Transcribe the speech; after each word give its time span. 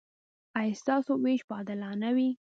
ایا 0.59 0.79
ستاسو 0.81 1.11
ویش 1.23 1.41
به 1.47 1.53
عادلانه 1.57 2.09
وي؟ 2.15 2.29